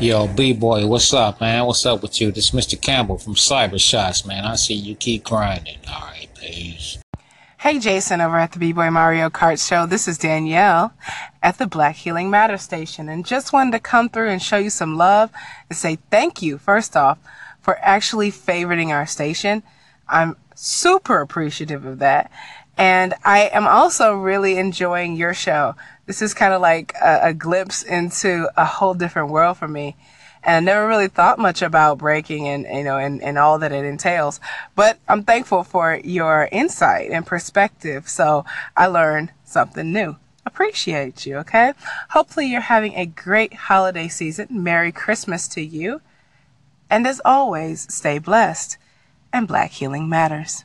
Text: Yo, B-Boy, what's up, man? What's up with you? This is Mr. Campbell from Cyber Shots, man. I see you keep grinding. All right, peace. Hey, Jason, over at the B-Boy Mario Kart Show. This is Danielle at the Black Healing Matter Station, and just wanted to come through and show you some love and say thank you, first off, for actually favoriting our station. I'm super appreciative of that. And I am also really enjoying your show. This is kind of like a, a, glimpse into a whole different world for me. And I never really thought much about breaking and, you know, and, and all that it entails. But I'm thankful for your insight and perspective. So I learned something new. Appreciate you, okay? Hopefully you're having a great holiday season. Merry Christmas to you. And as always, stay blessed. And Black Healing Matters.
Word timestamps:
Yo, 0.00 0.26
B-Boy, 0.28 0.86
what's 0.86 1.12
up, 1.12 1.42
man? 1.42 1.66
What's 1.66 1.84
up 1.84 2.00
with 2.00 2.22
you? 2.22 2.32
This 2.32 2.46
is 2.46 2.50
Mr. 2.52 2.80
Campbell 2.80 3.18
from 3.18 3.34
Cyber 3.34 3.78
Shots, 3.78 4.24
man. 4.24 4.46
I 4.46 4.54
see 4.54 4.72
you 4.72 4.94
keep 4.94 5.24
grinding. 5.24 5.76
All 5.92 6.00
right, 6.06 6.26
peace. 6.40 6.96
Hey, 7.58 7.78
Jason, 7.78 8.22
over 8.22 8.38
at 8.38 8.52
the 8.52 8.58
B-Boy 8.58 8.90
Mario 8.90 9.28
Kart 9.28 9.62
Show. 9.62 9.84
This 9.84 10.08
is 10.08 10.16
Danielle 10.16 10.94
at 11.42 11.58
the 11.58 11.66
Black 11.66 11.96
Healing 11.96 12.30
Matter 12.30 12.56
Station, 12.56 13.10
and 13.10 13.26
just 13.26 13.52
wanted 13.52 13.72
to 13.72 13.78
come 13.78 14.08
through 14.08 14.30
and 14.30 14.40
show 14.40 14.56
you 14.56 14.70
some 14.70 14.96
love 14.96 15.30
and 15.68 15.76
say 15.76 15.98
thank 16.10 16.40
you, 16.40 16.56
first 16.56 16.96
off, 16.96 17.18
for 17.60 17.78
actually 17.82 18.32
favoriting 18.32 18.88
our 18.88 19.04
station. 19.04 19.62
I'm 20.10 20.36
super 20.54 21.20
appreciative 21.20 21.84
of 21.86 22.00
that. 22.00 22.30
And 22.76 23.14
I 23.24 23.50
am 23.52 23.66
also 23.66 24.14
really 24.14 24.58
enjoying 24.58 25.16
your 25.16 25.34
show. 25.34 25.74
This 26.06 26.22
is 26.22 26.34
kind 26.34 26.54
of 26.54 26.60
like 26.60 26.94
a, 27.00 27.28
a, 27.28 27.34
glimpse 27.34 27.82
into 27.82 28.48
a 28.56 28.64
whole 28.64 28.94
different 28.94 29.30
world 29.30 29.58
for 29.58 29.68
me. 29.68 29.96
And 30.42 30.56
I 30.56 30.60
never 30.60 30.88
really 30.88 31.08
thought 31.08 31.38
much 31.38 31.60
about 31.60 31.98
breaking 31.98 32.48
and, 32.48 32.64
you 32.64 32.82
know, 32.82 32.96
and, 32.96 33.22
and 33.22 33.36
all 33.36 33.58
that 33.58 33.72
it 33.72 33.84
entails. 33.84 34.40
But 34.74 34.98
I'm 35.08 35.24
thankful 35.24 35.62
for 35.62 36.00
your 36.02 36.48
insight 36.50 37.10
and 37.10 37.26
perspective. 37.26 38.08
So 38.08 38.46
I 38.76 38.86
learned 38.86 39.32
something 39.44 39.92
new. 39.92 40.16
Appreciate 40.46 41.26
you, 41.26 41.36
okay? 41.38 41.74
Hopefully 42.10 42.46
you're 42.46 42.62
having 42.62 42.94
a 42.94 43.04
great 43.04 43.52
holiday 43.52 44.08
season. 44.08 44.46
Merry 44.50 44.90
Christmas 44.90 45.46
to 45.48 45.60
you. 45.60 46.00
And 46.88 47.06
as 47.06 47.20
always, 47.24 47.86
stay 47.92 48.18
blessed. 48.18 48.78
And 49.32 49.46
Black 49.46 49.72
Healing 49.72 50.08
Matters. 50.08 50.64